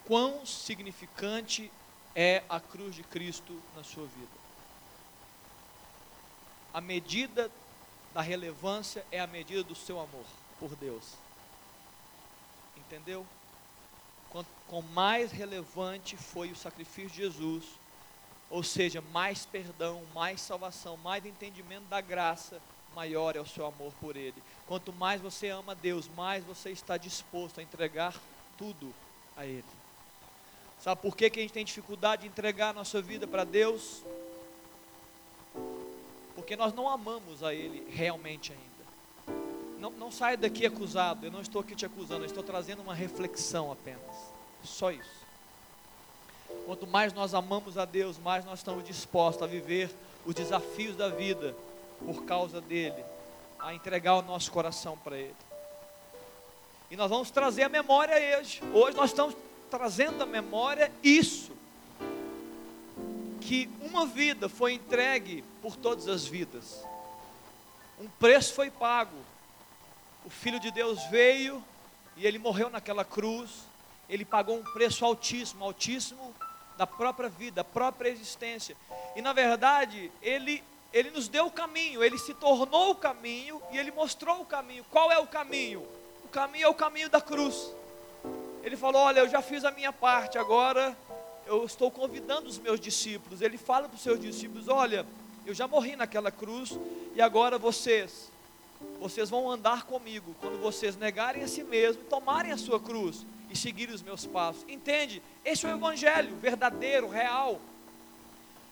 [0.06, 1.72] quão significante
[2.14, 4.38] é a cruz de Cristo na sua vida.
[6.72, 7.50] A medida
[8.14, 10.26] da relevância é a medida do seu amor
[10.60, 11.16] por Deus.
[12.78, 13.26] Entendeu?
[14.30, 17.79] Quanto, com mais relevante foi o sacrifício de Jesus,
[18.50, 22.60] ou seja, mais perdão, mais salvação, mais entendimento da graça,
[22.96, 24.42] maior é o seu amor por Ele.
[24.68, 28.14] Quanto mais você ama Deus, mais você está disposto a entregar
[28.58, 28.94] tudo
[29.38, 29.64] a Ele.
[30.80, 34.04] Sabe por que, que a gente tem dificuldade de entregar a nossa vida para Deus?
[36.36, 39.40] Porque nós não amamos a Ele realmente ainda.
[39.80, 42.94] Não, não saia daqui acusado, eu não estou aqui te acusando, eu estou trazendo uma
[42.94, 44.16] reflexão apenas.
[44.64, 45.29] Só isso.
[46.66, 49.90] Quanto mais nós amamos a Deus, mais nós estamos dispostos a viver
[50.26, 51.56] os desafios da vida
[52.06, 53.04] por causa dele,
[53.60, 55.36] a entregar o nosso coração para Ele.
[56.92, 58.62] E nós vamos trazer a memória hoje.
[58.74, 59.36] Hoje nós estamos
[59.70, 61.52] trazendo a memória isso.
[63.42, 66.84] Que uma vida foi entregue por todas as vidas.
[68.00, 69.18] Um preço foi pago.
[70.26, 71.64] O Filho de Deus veio
[72.18, 73.52] e ele morreu naquela cruz.
[74.10, 76.34] Ele pagou um preço altíssimo, altíssimo
[76.78, 78.76] da própria vida, da própria existência.
[79.16, 83.78] E na verdade, ele ele nos deu o caminho, ele se tornou o caminho e
[83.78, 84.84] ele mostrou o caminho.
[84.90, 85.86] Qual é o caminho?
[86.26, 87.74] O caminho é o caminho da cruz.
[88.64, 90.98] Ele falou: Olha, eu já fiz a minha parte, agora
[91.46, 93.42] eu estou convidando os meus discípulos.
[93.42, 95.06] Ele fala para os seus discípulos: Olha,
[95.46, 96.78] eu já morri naquela cruz
[97.14, 98.32] e agora vocês,
[99.00, 103.58] vocês vão andar comigo quando vocês negarem a si mesmo, tomarem a sua cruz e
[103.58, 104.64] seguirem os meus passos.
[104.68, 105.22] Entende?
[105.44, 107.60] Esse é o evangelho verdadeiro, real.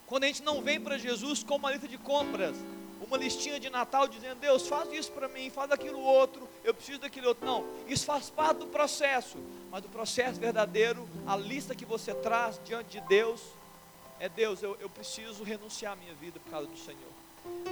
[0.05, 2.55] Quando a gente não vem para Jesus com uma lista de compras,
[3.01, 6.99] uma listinha de Natal dizendo, Deus, faz isso para mim, faz aquilo outro, eu preciso
[6.99, 7.45] daquilo outro.
[7.45, 9.37] Não, isso faz parte do processo,
[9.71, 13.41] mas do processo verdadeiro, a lista que você traz diante de Deus
[14.19, 17.16] é Deus, eu, eu preciso renunciar à minha vida por causa do Senhor.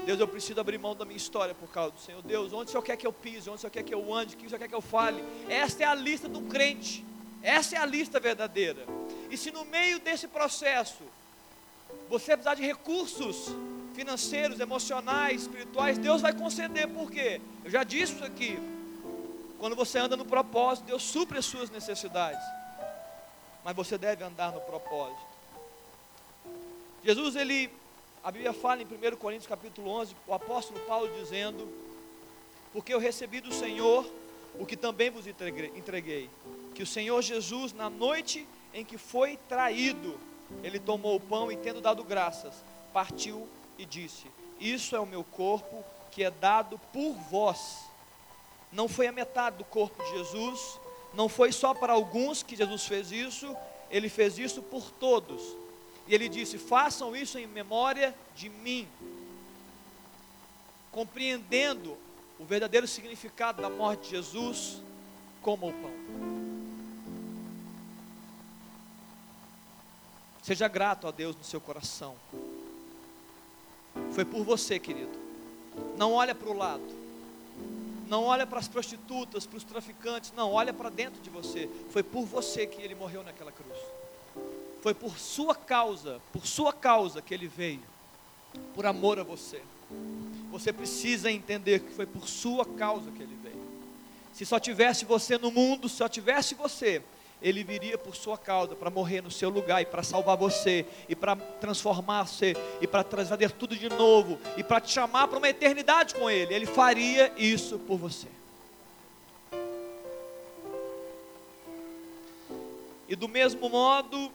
[0.05, 2.21] Deus, eu preciso abrir mão da minha história por causa do Senhor.
[2.21, 4.35] Deus, onde o Senhor quer que eu pise, onde o Senhor quer que eu ande,
[4.35, 5.23] o que o Senhor quer que eu fale.
[5.49, 7.03] Esta é a lista do crente.
[7.41, 8.85] Essa é a lista verdadeira.
[9.29, 11.03] E se no meio desse processo
[12.09, 13.49] você precisar de recursos
[13.95, 17.41] financeiros, emocionais, espirituais, Deus vai conceder, por quê?
[17.63, 18.59] Eu já disse isso aqui.
[19.57, 22.43] Quando você anda no propósito, Deus supre as suas necessidades.
[23.63, 25.25] Mas você deve andar no propósito.
[27.03, 27.71] Jesus, ele,
[28.25, 31.71] a Bíblia fala em 1 Coríntios capítulo 11, o apóstolo Paulo dizendo:
[32.73, 34.03] Porque eu recebi do Senhor
[34.59, 36.27] o que também vos entreguei,
[36.73, 40.19] que o Senhor Jesus, na noite em que foi traído,
[40.63, 42.55] ele tomou o pão e, tendo dado graças,
[42.91, 43.47] partiu
[43.77, 44.25] e disse:
[44.59, 47.85] Isso é o meu corpo que é dado por vós.
[48.71, 50.79] Não foi a metade do corpo de Jesus,
[51.13, 53.55] não foi só para alguns que Jesus fez isso,
[53.91, 55.43] ele fez isso por todos.
[56.07, 58.87] E ele disse: Façam isso em memória de mim.
[60.91, 61.97] Compreendendo
[62.39, 64.81] o verdadeiro significado da morte de Jesus,
[65.41, 65.91] como o pão.
[70.43, 72.15] Seja grato a Deus no seu coração.
[74.11, 75.17] Foi por você, querido.
[75.97, 77.05] Não olha para o lado.
[78.07, 80.31] Não olha para as prostitutas, para os traficantes.
[80.35, 81.69] Não, olha para dentro de você.
[81.89, 83.77] Foi por você que ele morreu naquela cruz.
[84.85, 87.81] Foi por sua causa, por sua causa que ele veio.
[88.75, 89.59] Por amor a você.
[90.51, 93.65] Você precisa entender que foi por sua causa que ele veio.
[94.31, 97.01] Se só tivesse você no mundo, se só tivesse você,
[97.41, 101.15] ele viria por sua causa para morrer no seu lugar e para salvar você e
[101.15, 105.49] para transformar você e para trazer tudo de novo e para te chamar para uma
[105.49, 106.53] eternidade com ele.
[106.53, 108.27] Ele faria isso por você.
[113.09, 114.31] E do mesmo modo,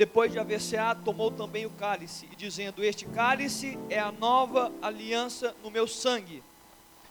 [0.00, 4.72] depois de haver ceado, tomou também o cálice, e dizendo: Este cálice é a nova
[4.80, 6.42] aliança no meu sangue.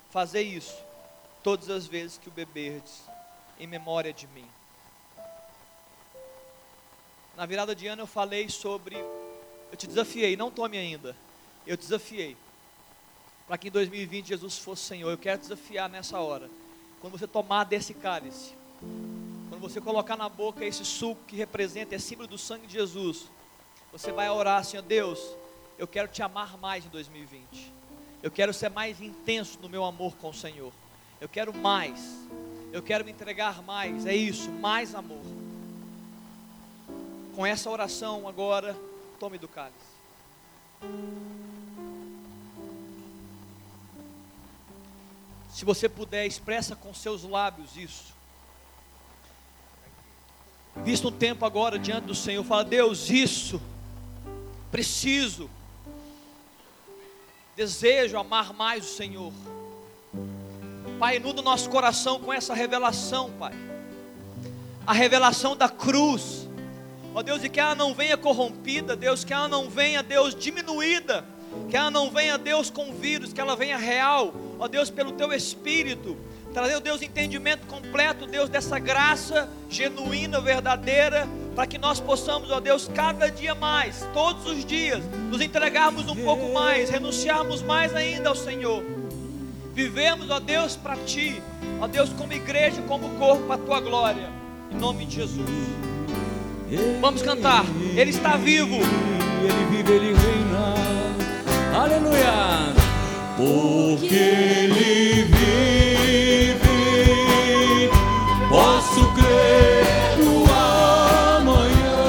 [0.10, 0.76] Fazei isso
[1.44, 3.04] todas as vezes que o beberdes,
[3.60, 4.48] em memória de mim.
[7.38, 8.96] Na virada de ano eu falei sobre.
[8.96, 11.16] Eu te desafiei, não tome ainda.
[11.68, 12.36] Eu desafiei.
[13.48, 15.12] Para que em 2020 Jesus fosse Senhor.
[15.12, 16.50] Eu quero desafiar nessa hora.
[17.00, 18.56] Quando você tomar desse cálice,
[19.50, 23.26] quando você colocar na boca esse suco que representa, é símbolo do sangue de Jesus,
[23.91, 25.20] você vai orar assim: Deus,
[25.78, 27.74] eu quero te amar mais em 2020.
[28.22, 30.72] Eu quero ser mais intenso no meu amor com o Senhor.
[31.20, 32.00] Eu quero mais.
[32.72, 34.06] Eu quero me entregar mais.
[34.06, 35.24] É isso, mais amor
[37.39, 38.76] com essa oração agora,
[39.18, 39.78] tome do cálice.
[45.50, 48.14] Se você puder, expressa com seus lábios isso.
[50.84, 53.61] Visto um tempo agora diante do Senhor, fala: Deus, isso,
[54.71, 55.49] preciso,
[57.55, 59.34] desejo amar mais o Senhor.
[60.99, 63.53] Pai, inunda o nosso coração com essa revelação, Pai.
[64.86, 66.47] A revelação da cruz.
[67.15, 71.25] Ó Deus, e que ela não venha corrompida, Deus, que ela não venha, Deus, diminuída,
[71.69, 75.34] que ela não venha, Deus, com vírus, que ela venha real, ó Deus, pelo teu
[75.34, 76.15] Espírito,
[76.60, 82.89] trazer, Deus, entendimento completo, Deus, dessa graça genuína, verdadeira, para que nós possamos, ó Deus,
[82.93, 88.36] cada dia mais, todos os dias, nos entregarmos um pouco mais, renunciarmos mais ainda ao
[88.36, 88.84] Senhor.
[89.74, 91.41] Vivemos, ó Deus, para Ti,
[91.80, 94.30] ó Deus, como igreja, como corpo, para a Tua glória,
[94.70, 95.49] em nome de Jesus.
[96.99, 97.64] Vamos cantar,
[97.95, 100.74] Ele está vivo, Ele vive, Ele reina,
[101.74, 102.74] aleluia,
[103.38, 105.99] porque Ele vive,
[109.00, 110.43] posso crer no
[111.38, 112.00] amanhã,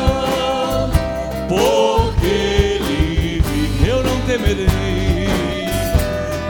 [1.48, 5.28] porque vive, eu não temerei,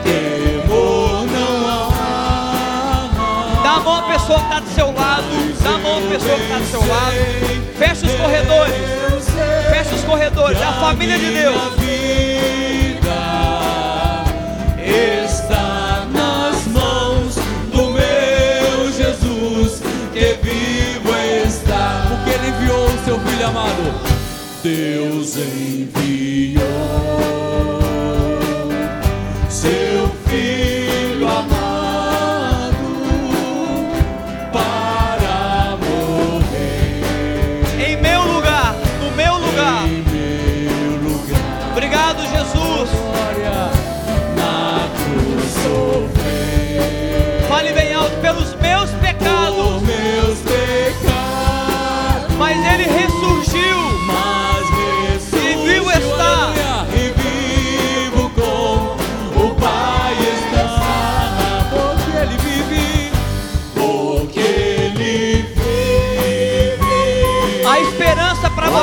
[0.03, 3.11] temor não há.
[3.63, 5.27] dá a mão à pessoa que está do seu lado,
[5.63, 7.15] dá a mão está do seu lado,
[7.79, 8.75] fecha os corredores,
[9.71, 12.30] fecha os corredores, é a família de Deus.
[23.11, 23.83] Seu Filho amado.
[24.63, 26.20] Deus enviou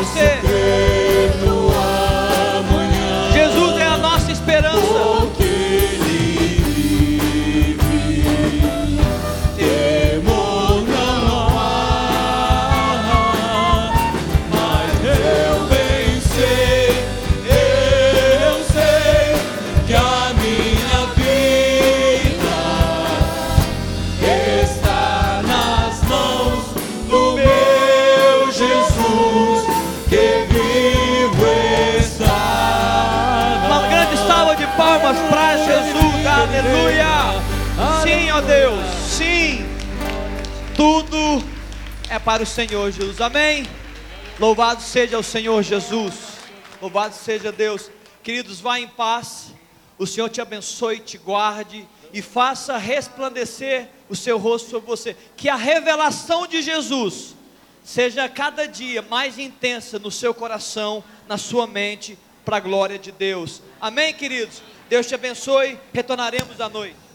[0.01, 0.46] esperança
[42.27, 43.21] para o Senhor Jesus.
[43.21, 43.65] Amém.
[44.37, 46.13] Louvado seja o Senhor Jesus.
[46.81, 47.89] Louvado seja Deus.
[48.21, 49.53] Queridos, vá em paz.
[49.97, 55.15] O Senhor te abençoe, te guarde e faça resplandecer o seu rosto sobre você.
[55.37, 57.33] Que a revelação de Jesus
[57.81, 63.13] seja cada dia mais intensa no seu coração, na sua mente, para a glória de
[63.13, 63.61] Deus.
[63.79, 64.61] Amém, queridos?
[64.89, 65.79] Deus te abençoe.
[65.93, 67.06] Retornaremos à noite.